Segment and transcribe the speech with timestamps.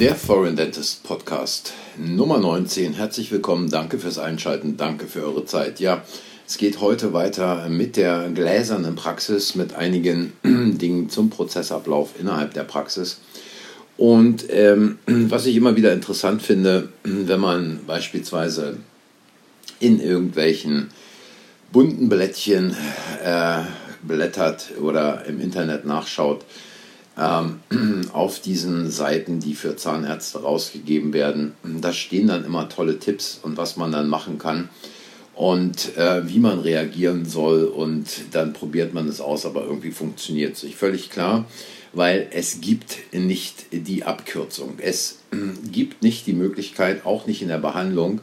[0.00, 2.92] Der Foreign Dentist Podcast Nummer 19.
[2.92, 5.80] Herzlich willkommen, danke fürs Einschalten, danke für eure Zeit.
[5.80, 6.04] Ja,
[6.46, 12.64] es geht heute weiter mit der gläsernen Praxis, mit einigen Dingen zum Prozessablauf innerhalb der
[12.64, 13.20] Praxis.
[13.96, 18.76] Und ähm, was ich immer wieder interessant finde, wenn man beispielsweise
[19.80, 20.90] in irgendwelchen
[21.72, 22.76] bunten Blättchen
[23.24, 23.62] äh,
[24.02, 26.44] blättert oder im Internet nachschaut,
[27.18, 27.60] ähm,
[28.12, 31.52] auf diesen Seiten, die für Zahnärzte rausgegeben werden.
[31.80, 34.68] Da stehen dann immer tolle Tipps und was man dann machen kann
[35.36, 40.56] und äh, wie man reagieren soll und dann probiert man es aus, aber irgendwie funktioniert
[40.56, 40.76] es nicht.
[40.76, 41.44] Völlig klar,
[41.92, 44.78] weil es gibt nicht die Abkürzung.
[44.78, 45.36] Es äh,
[45.70, 48.22] gibt nicht die Möglichkeit, auch nicht in der Behandlung,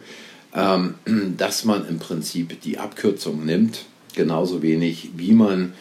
[0.56, 0.96] ähm,
[1.38, 5.73] dass man im Prinzip die Abkürzung nimmt, genauso wenig wie man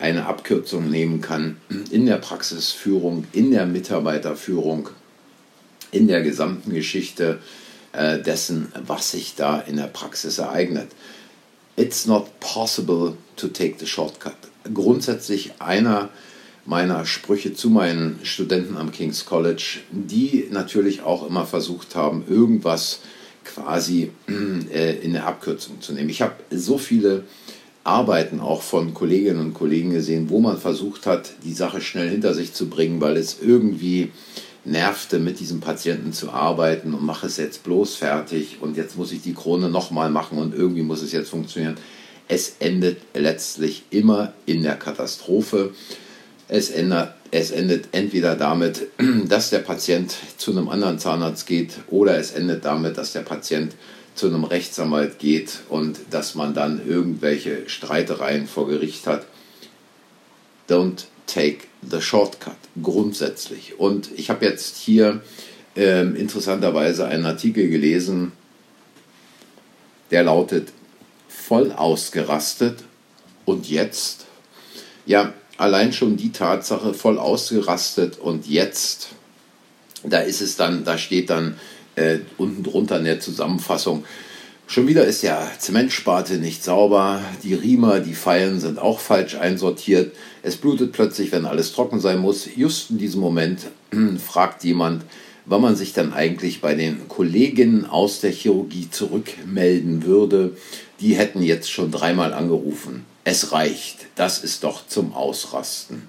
[0.00, 1.56] eine Abkürzung nehmen kann
[1.90, 4.88] in der Praxisführung, in der Mitarbeiterführung,
[5.92, 7.38] in der gesamten Geschichte
[7.92, 10.88] äh, dessen, was sich da in der Praxis ereignet.
[11.76, 14.34] It's not possible to take the shortcut.
[14.72, 16.08] Grundsätzlich einer
[16.64, 23.00] meiner Sprüche zu meinen Studenten am King's College, die natürlich auch immer versucht haben, irgendwas
[23.44, 26.10] quasi äh, in der Abkürzung zu nehmen.
[26.10, 27.24] Ich habe so viele
[27.84, 32.34] Arbeiten auch von Kolleginnen und Kollegen gesehen, wo man versucht hat, die Sache schnell hinter
[32.34, 34.10] sich zu bringen, weil es irgendwie
[34.64, 39.12] nervte, mit diesem Patienten zu arbeiten und mache es jetzt bloß fertig und jetzt muss
[39.12, 41.76] ich die Krone nochmal machen und irgendwie muss es jetzt funktionieren.
[42.28, 45.72] Es endet letztlich immer in der Katastrophe.
[46.48, 48.88] Es endet, es endet entweder damit,
[49.28, 53.74] dass der Patient zu einem anderen Zahnarzt geht oder es endet damit, dass der Patient
[54.20, 59.24] zu einem Rechtsanwalt geht und dass man dann irgendwelche Streitereien vor Gericht hat.
[60.68, 63.80] Don't take the shortcut, grundsätzlich.
[63.80, 65.22] Und ich habe jetzt hier
[65.74, 68.32] äh, interessanterweise einen Artikel gelesen,
[70.10, 70.68] der lautet,
[71.26, 72.84] voll ausgerastet
[73.46, 74.26] und jetzt?
[75.06, 79.08] Ja, allein schon die Tatsache, voll ausgerastet und jetzt,
[80.02, 81.58] da ist es dann, da steht dann,
[81.96, 84.04] äh, unten drunter in der Zusammenfassung.
[84.66, 90.14] Schon wieder ist der Zementsparte nicht sauber, die Riemer, die Pfeilen sind auch falsch einsortiert.
[90.44, 92.48] Es blutet plötzlich, wenn alles trocken sein muss.
[92.54, 93.66] Just in diesem Moment
[94.24, 95.02] fragt jemand,
[95.44, 100.56] wann man sich dann eigentlich bei den Kolleginnen aus der Chirurgie zurückmelden würde.
[101.00, 103.04] Die hätten jetzt schon dreimal angerufen.
[103.24, 104.06] Es reicht.
[104.14, 106.08] Das ist doch zum Ausrasten.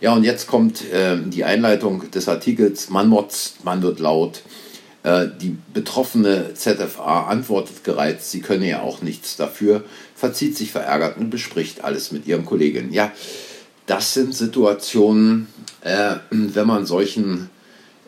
[0.00, 2.90] Ja, und jetzt kommt äh, die Einleitung des Artikels.
[2.90, 4.42] Man motzt, man wird laut.
[5.02, 9.82] Äh, die betroffene ZFA antwortet gereizt, sie könne ja auch nichts dafür,
[10.14, 12.92] verzieht sich verärgert und bespricht alles mit ihren Kolleginnen.
[12.92, 13.10] Ja,
[13.86, 15.48] das sind Situationen,
[15.80, 17.50] äh, wenn man solchen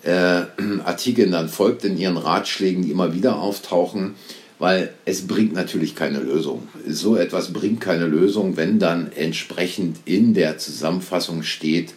[0.04, 0.43] äh,
[0.84, 4.15] Artikeln dann folgt, in ihren Ratschlägen, die immer wieder auftauchen,
[4.60, 6.69] weil es bringt natürlich keine Lösung.
[6.87, 11.94] So etwas bringt keine Lösung, wenn dann entsprechend in der Zusammenfassung steht,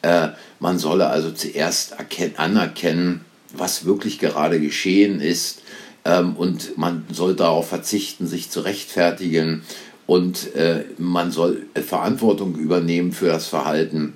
[0.00, 1.96] äh, man solle also zuerst
[2.36, 5.62] anerkennen, was wirklich gerade geschehen ist.
[6.04, 9.62] Ähm, und man soll darauf verzichten, sich zu rechtfertigen.
[10.06, 14.14] Und äh, man soll Verantwortung übernehmen für das Verhalten.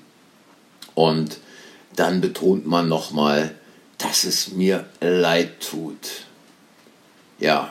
[0.94, 1.38] Und
[1.96, 3.54] dann betont man nochmal,
[3.98, 6.26] dass es mir leid tut.
[7.38, 7.70] Ja,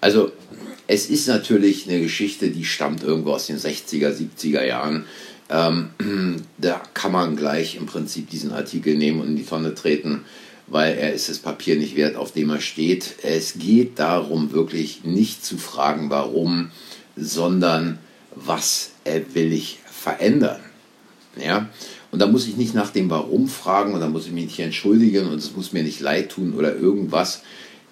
[0.00, 0.32] also
[0.86, 5.04] es ist natürlich eine Geschichte, die stammt irgendwo aus den 60er, 70er Jahren.
[5.48, 5.90] Ähm,
[6.58, 10.24] da kann man gleich im Prinzip diesen Artikel nehmen und in die Tonne treten
[10.66, 13.16] weil er ist das Papier nicht wert, auf dem er steht.
[13.22, 16.70] Es geht darum, wirklich nicht zu fragen, warum,
[17.16, 17.98] sondern
[18.34, 18.92] was
[19.34, 20.60] will ich verändern.
[21.36, 21.68] Ja?
[22.10, 24.58] Und da muss ich nicht nach dem Warum fragen und da muss ich mich nicht
[24.60, 27.42] entschuldigen und es muss mir nicht leid tun oder irgendwas.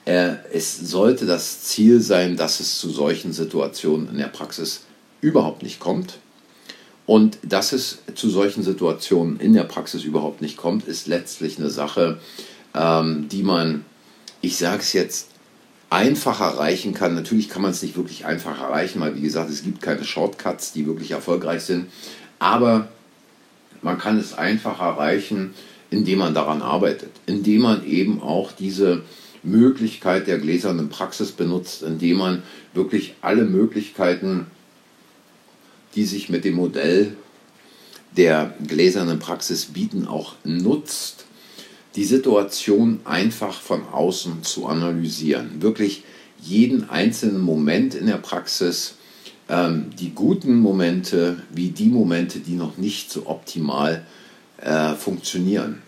[0.04, 4.82] Es sollte das Ziel sein, dass es zu solchen Situationen in der Praxis
[5.20, 6.18] überhaupt nicht kommt.
[7.06, 11.70] Und dass es zu solchen Situationen in der Praxis überhaupt nicht kommt, ist letztlich eine
[11.70, 12.20] Sache,
[12.74, 13.84] ähm, die man,
[14.40, 15.28] ich sage es jetzt,
[15.90, 17.14] einfach erreichen kann.
[17.14, 20.72] Natürlich kann man es nicht wirklich einfach erreichen, weil wie gesagt, es gibt keine Shortcuts,
[20.72, 21.86] die wirklich erfolgreich sind.
[22.38, 22.88] Aber
[23.82, 25.52] man kann es einfach erreichen,
[25.90, 29.02] indem man daran arbeitet, indem man eben auch diese
[29.42, 34.46] Möglichkeit der gläsernen Praxis benutzt, indem man wirklich alle Möglichkeiten,
[35.96, 37.16] die sich mit dem Modell
[38.16, 41.24] der gläsernen Praxis bieten, auch nutzt
[41.96, 45.60] die Situation einfach von außen zu analysieren.
[45.62, 46.04] Wirklich
[46.40, 48.94] jeden einzelnen Moment in der Praxis,
[49.48, 54.04] ähm, die guten Momente wie die Momente, die noch nicht so optimal
[54.58, 55.82] äh, funktionieren.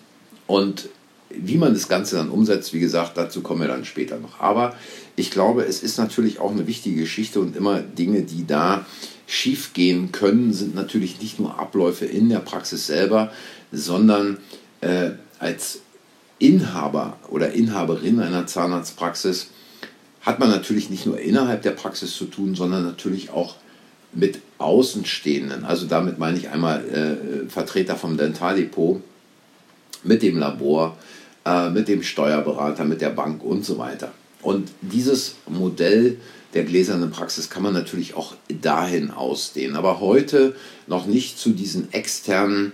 [0.46, 0.88] Und
[1.30, 4.40] wie man das Ganze dann umsetzt, wie gesagt, dazu kommen wir dann später noch.
[4.40, 4.76] Aber
[5.16, 8.84] ich glaube, es ist natürlich auch eine wichtige Geschichte und immer Dinge, die da
[9.26, 13.32] schief gehen können, sind natürlich nicht nur Abläufe in der Praxis selber,
[13.70, 14.38] sondern
[14.82, 15.80] äh, als
[16.42, 19.48] Inhaber oder Inhaberin einer Zahnarztpraxis
[20.22, 23.56] hat man natürlich nicht nur innerhalb der Praxis zu tun, sondern natürlich auch
[24.12, 25.64] mit Außenstehenden.
[25.64, 29.00] Also damit meine ich einmal äh, Vertreter vom Dentaldepot,
[30.02, 30.96] mit dem Labor,
[31.44, 34.12] äh, mit dem Steuerberater, mit der Bank und so weiter.
[34.42, 36.18] Und dieses Modell
[36.54, 39.76] der gläsernen Praxis kann man natürlich auch dahin ausdehnen.
[39.76, 40.56] Aber heute
[40.88, 42.72] noch nicht zu diesen externen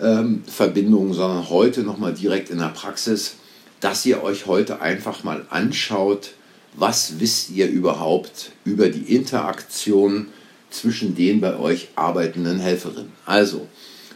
[0.00, 3.36] ähm, Verbindungen, sondern heute nochmal direkt in der Praxis,
[3.80, 6.32] dass ihr euch heute einfach mal anschaut,
[6.74, 10.28] was wisst ihr überhaupt über die Interaktion
[10.70, 13.12] zwischen den bei euch arbeitenden Helferinnen.
[13.24, 13.66] Also,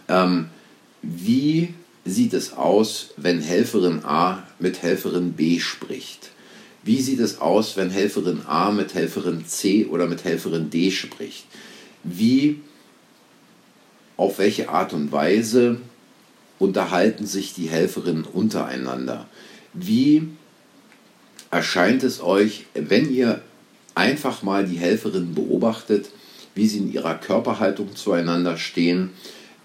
[0.09, 0.49] ähm,
[1.03, 1.75] wie
[2.05, 6.31] sieht es aus, wenn Helferin A mit Helferin B spricht?
[6.85, 11.45] Wie sieht es aus, wenn Helferin A mit Helferin C oder mit Helferin D spricht?
[12.03, 12.61] Wie,
[14.23, 15.79] auf welche Art und Weise
[16.61, 19.27] unterhalten sich die Helferinnen untereinander?
[19.75, 20.29] Wie
[21.51, 23.41] erscheint es euch, wenn ihr
[23.97, 26.11] einfach mal die Helferinnen beobachtet,
[26.55, 29.11] wie sie in ihrer Körperhaltung zueinander stehen,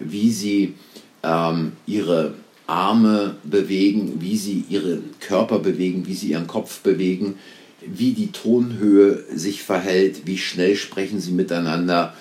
[0.00, 0.74] wie sie
[1.22, 2.34] ähm, ihre
[2.66, 7.38] Arme bewegen, wie sie ihren Körper bewegen, wie sie ihren Kopf bewegen,
[7.80, 12.12] wie die Tonhöhe sich verhält, wie schnell sprechen sie miteinander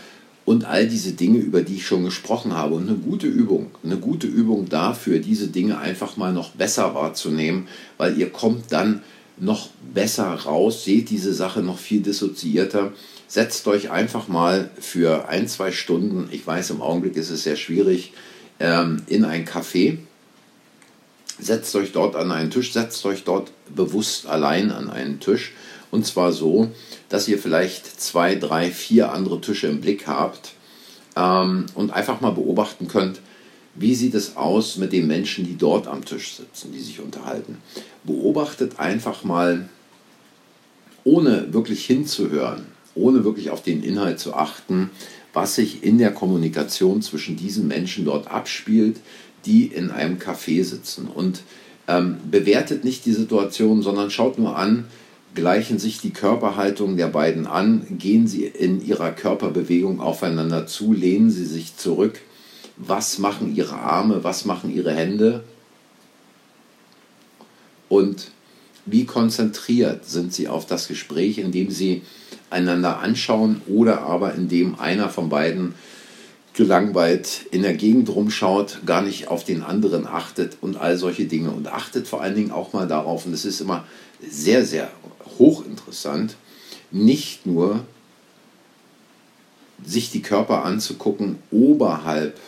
[0.48, 2.76] und all diese Dinge, über die ich schon gesprochen habe.
[2.76, 7.68] Und eine gute Übung, eine gute Übung dafür, diese Dinge einfach mal noch besser wahrzunehmen,
[7.98, 9.04] weil ihr kommt dann
[9.38, 12.94] noch besser raus, seht diese Sache noch viel dissoziierter.
[13.28, 17.58] Setzt euch einfach mal für ein, zwei Stunden, ich weiß, im Augenblick ist es sehr
[17.58, 18.14] schwierig,
[18.62, 19.98] ähm, in ein Café
[21.40, 25.52] setzt euch dort an einen Tisch, setzt euch dort bewusst allein an einen Tisch.
[25.92, 26.70] Und zwar so,
[27.10, 30.54] dass ihr vielleicht zwei, drei, vier andere Tische im Blick habt
[31.16, 33.22] ähm, und einfach mal beobachten könnt,
[33.76, 37.58] wie sieht es aus mit den Menschen, die dort am Tisch sitzen, die sich unterhalten.
[38.04, 39.70] Beobachtet einfach mal,
[41.04, 44.90] ohne wirklich hinzuhören, ohne wirklich auf den Inhalt zu achten,
[45.34, 49.00] was sich in der Kommunikation zwischen diesen Menschen dort abspielt,
[49.46, 51.08] die in einem Café sitzen.
[51.08, 51.44] Und
[51.88, 54.86] ähm, bewertet nicht die Situation, sondern schaut nur an,
[55.36, 61.30] gleichen sich die Körperhaltung der beiden an, gehen sie in ihrer Körperbewegung aufeinander zu, lehnen
[61.30, 62.20] sie sich zurück,
[62.78, 65.44] was machen ihre Arme, was machen ihre Hände?
[67.90, 68.32] Und
[68.86, 72.04] wie konzentriert sind sie auf das Gespräch, indem sie
[72.50, 75.74] einander anschauen oder aber indem einer von beiden
[76.54, 81.52] gelangweilt in der Gegend rumschaut, gar nicht auf den anderen achtet und all solche Dinge.
[81.52, 83.86] Und achtet vor allen Dingen auch mal darauf, und das ist immer
[84.28, 84.90] sehr, sehr
[85.40, 86.36] hochinteressant,
[86.92, 87.86] nicht nur
[89.86, 92.40] sich die Körper anzugucken oberhalb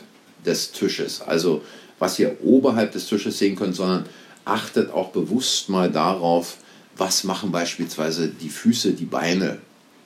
[0.45, 1.61] des Tisches, also
[1.99, 4.05] was ihr oberhalb des Tisches sehen könnt, sondern
[4.45, 6.57] achtet auch bewusst mal darauf,
[6.97, 9.59] was machen beispielsweise die Füße, die Beine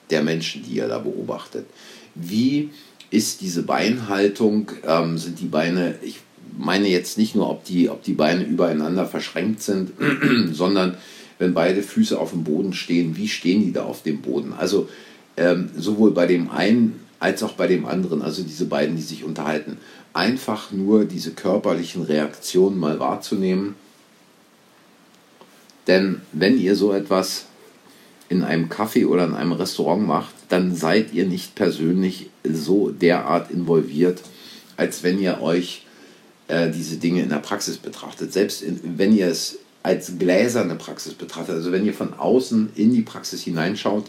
[0.09, 1.65] der Menschen, die ihr da beobachtet.
[2.15, 2.71] Wie
[3.09, 6.19] ist diese Beinhaltung, ähm, sind die Beine, ich
[6.57, 9.91] meine jetzt nicht nur, ob die, ob die Beine übereinander verschränkt sind,
[10.51, 10.97] sondern
[11.39, 14.53] wenn beide Füße auf dem Boden stehen, wie stehen die da auf dem Boden?
[14.53, 14.89] Also
[15.37, 19.23] ähm, sowohl bei dem einen als auch bei dem anderen, also diese beiden, die sich
[19.23, 19.77] unterhalten,
[20.11, 23.75] einfach nur diese körperlichen Reaktionen mal wahrzunehmen.
[25.87, 27.45] Denn wenn ihr so etwas
[28.29, 33.51] in einem Café oder in einem Restaurant macht, dann seid ihr nicht persönlich so derart
[33.51, 34.21] involviert,
[34.75, 35.85] als wenn ihr euch
[36.47, 38.33] äh, diese Dinge in der Praxis betrachtet.
[38.33, 42.93] Selbst in, wenn ihr es als gläserne Praxis betrachtet, also wenn ihr von außen in
[42.93, 44.05] die Praxis hineinschaut,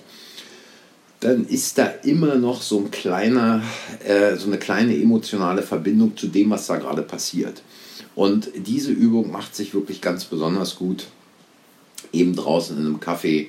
[1.20, 3.62] dann ist da immer noch so ein kleiner,
[4.06, 7.62] äh, so eine kleine emotionale Verbindung zu dem, was da gerade passiert.
[8.14, 11.06] Und diese Übung macht sich wirklich ganz besonders gut
[12.12, 13.46] eben draußen in einem Café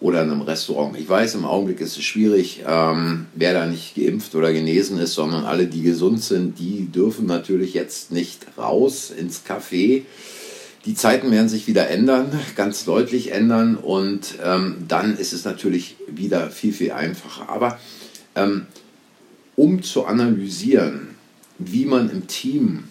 [0.00, 0.98] oder in einem Restaurant.
[0.98, 5.14] Ich weiß, im Augenblick ist es schwierig, ähm, wer da nicht geimpft oder genesen ist,
[5.14, 10.02] sondern alle, die gesund sind, die dürfen natürlich jetzt nicht raus ins Café.
[10.84, 15.96] Die Zeiten werden sich wieder ändern, ganz deutlich ändern und ähm, dann ist es natürlich
[16.06, 17.48] wieder viel, viel einfacher.
[17.48, 17.78] Aber
[18.34, 18.66] ähm,
[19.56, 21.16] um zu analysieren,
[21.58, 22.84] wie man im Team,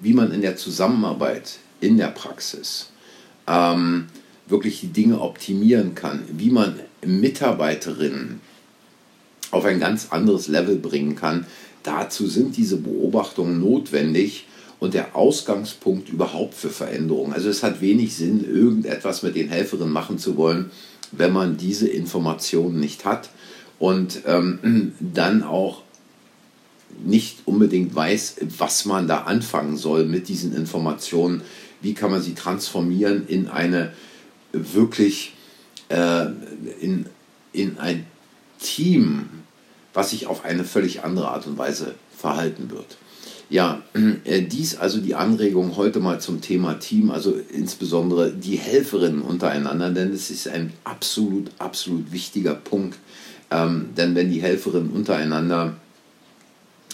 [0.00, 2.90] wie man in der Zusammenarbeit, in der Praxis,
[3.46, 4.06] ähm,
[4.46, 8.40] wirklich die Dinge optimieren kann, wie man Mitarbeiterinnen
[9.50, 11.46] auf ein ganz anderes Level bringen kann.
[11.82, 14.46] Dazu sind diese Beobachtungen notwendig
[14.80, 17.32] und der Ausgangspunkt überhaupt für Veränderungen.
[17.32, 20.70] Also es hat wenig Sinn, irgendetwas mit den Helferinnen machen zu wollen,
[21.12, 23.30] wenn man diese Informationen nicht hat
[23.78, 25.82] und ähm, dann auch
[27.04, 31.42] nicht unbedingt weiß, was man da anfangen soll mit diesen Informationen,
[31.82, 33.92] wie kann man sie transformieren in eine
[34.52, 35.34] wirklich
[35.88, 36.26] äh,
[36.80, 37.06] in,
[37.52, 38.06] in ein
[38.60, 39.28] Team,
[39.94, 42.96] was sich auf eine völlig andere Art und Weise verhalten wird.
[43.50, 43.82] Ja,
[44.24, 49.90] äh, dies also die Anregung heute mal zum Thema Team, also insbesondere die Helferinnen untereinander,
[49.90, 52.96] denn es ist ein absolut, absolut wichtiger Punkt.
[53.50, 55.74] Ähm, denn wenn die Helferinnen untereinander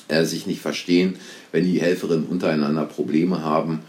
[0.08, 1.16] äh, sich nicht verstehen,
[1.52, 3.80] wenn die Helferinnen untereinander Probleme haben,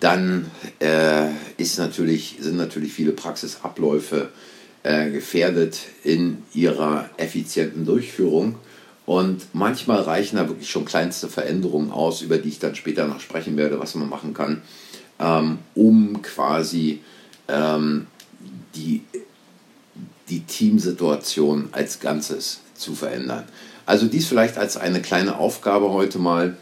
[0.00, 0.50] dann
[0.80, 4.30] äh, ist natürlich, sind natürlich viele Praxisabläufe
[4.82, 8.56] äh, gefährdet in ihrer effizienten Durchführung.
[9.10, 13.18] Und manchmal reichen da wirklich schon kleinste Veränderungen aus, über die ich dann später noch
[13.18, 14.62] sprechen werde, was man machen kann,
[15.18, 17.00] ähm, um quasi
[17.48, 18.06] ähm,
[18.76, 19.02] die,
[20.28, 23.48] die Teamsituation als Ganzes zu verändern.
[23.84, 26.56] Also dies vielleicht als eine kleine Aufgabe heute mal.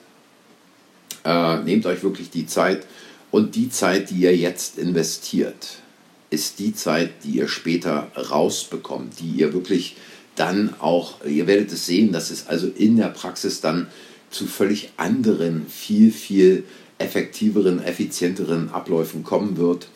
[1.26, 2.86] Äh, nehmt euch wirklich die Zeit
[3.30, 5.82] und die Zeit, die ihr jetzt investiert,
[6.30, 9.96] ist die Zeit, die ihr später rausbekommt, die ihr wirklich
[10.38, 13.88] dann auch, ihr werdet es sehen, dass es also in der Praxis dann
[14.30, 16.64] zu völlig anderen, viel, viel
[16.98, 19.88] effektiveren, effizienteren Abläufen kommen wird.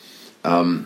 [0.43, 0.85] Ähm,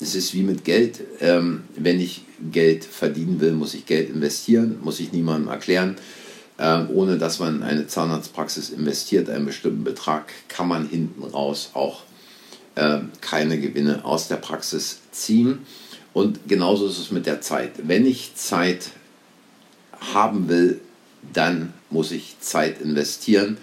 [0.00, 1.00] es ist wie mit Geld.
[1.20, 5.96] Ähm, wenn ich Geld verdienen will, muss ich Geld investieren, muss ich niemandem erklären.
[6.58, 12.02] Ähm, ohne dass man eine Zahnarztpraxis investiert, einen bestimmten Betrag, kann man hinten raus auch
[12.74, 15.60] äh, keine Gewinne aus der Praxis ziehen.
[16.12, 17.72] Und genauso ist es mit der Zeit.
[17.84, 18.90] Wenn ich Zeit
[20.12, 20.80] haben will,
[21.32, 23.56] dann muss ich Zeit investieren.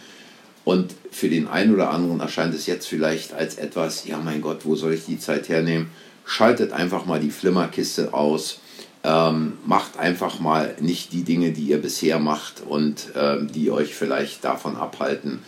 [0.66, 4.66] Und für den einen oder anderen erscheint es jetzt vielleicht als etwas, ja mein Gott,
[4.66, 5.90] wo soll ich die Zeit hernehmen?
[6.26, 8.60] Schaltet einfach mal die Flimmerkiste aus.
[9.04, 13.96] Ähm, macht einfach mal nicht die Dinge, die ihr bisher macht und ähm, die euch
[13.96, 15.40] vielleicht davon abhalten,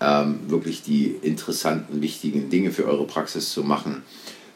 [0.00, 4.02] ähm, wirklich die interessanten, wichtigen Dinge für eure Praxis zu machen.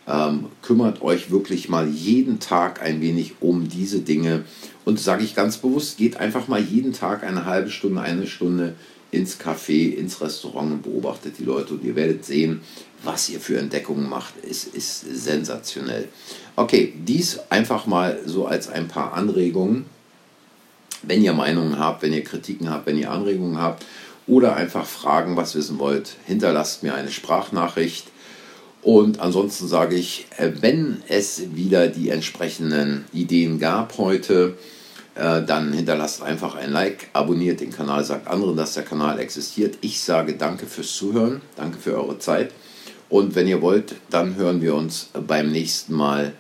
[0.06, 4.44] Ähm, kümmert euch wirklich mal jeden Tag ein wenig um diese Dinge
[4.84, 8.74] und sage ich ganz bewusst, geht einfach mal jeden Tag eine halbe Stunde, eine Stunde
[9.10, 12.60] ins Café, ins Restaurant und beobachtet die Leute und ihr werdet sehen,
[13.02, 14.34] was ihr für Entdeckungen macht.
[14.48, 16.08] Es ist sensationell.
[16.56, 19.86] Okay, dies einfach mal so als ein paar Anregungen.
[21.02, 23.84] Wenn ihr Meinungen habt, wenn ihr Kritiken habt, wenn ihr Anregungen habt
[24.26, 28.06] oder einfach Fragen, was wissen wollt, hinterlasst mir eine Sprachnachricht.
[28.84, 34.58] Und ansonsten sage ich, äh, wenn es wieder die entsprechenden Ideen gab heute,
[35.14, 39.78] äh, dann hinterlasst einfach ein Like, abonniert den Kanal, sagt anderen, dass der Kanal existiert.
[39.80, 42.52] Ich sage danke fürs Zuhören, danke für eure Zeit.
[43.08, 46.32] Und wenn ihr wollt, dann hören wir uns beim nächsten Mal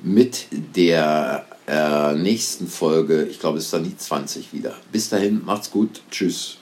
[0.00, 3.24] mit der äh, nächsten Folge.
[3.24, 4.74] Ich glaube, es ist dann die 20 wieder.
[4.90, 6.00] Bis dahin, macht's gut.
[6.10, 6.58] Tschüss.